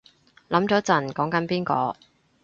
[0.49, 1.95] 諗咗陣講緊邊個